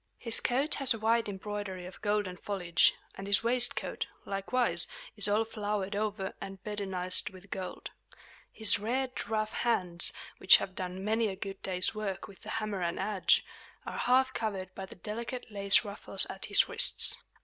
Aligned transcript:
His 0.17 0.39
coat 0.39 0.73
has 0.81 0.95
a 0.95 0.97
wide 0.97 1.29
embroidery 1.29 1.85
of 1.85 2.01
golden 2.01 2.35
foliage; 2.35 2.95
and 3.13 3.27
his 3.27 3.43
waistcoat, 3.43 4.07
likewise, 4.25 4.87
is 5.15 5.27
all 5.27 5.45
flowered 5.45 5.95
over 5.95 6.33
and 6.41 6.57
bedizened 6.63 7.29
with 7.31 7.51
gold. 7.51 7.91
His 8.51 8.79
red, 8.79 9.29
rough 9.29 9.51
hands, 9.51 10.11
which 10.39 10.57
have 10.57 10.73
done 10.73 11.05
many 11.05 11.27
a 11.27 11.35
good 11.35 11.61
day's 11.61 11.93
work 11.93 12.27
with 12.27 12.41
the 12.41 12.49
hammer 12.49 12.81
and 12.81 12.99
adze, 12.99 13.43
are 13.85 13.99
half 13.99 14.33
covered 14.33 14.73
by 14.73 14.87
the 14.87 14.95
delicate 14.95 15.51
lace 15.51 15.85
ruffles 15.85 16.25
at 16.31 16.45
his 16.45 16.67
wrists. 16.67 17.17